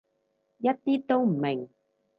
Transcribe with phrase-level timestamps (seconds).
[0.57, 1.69] 一啲都唔明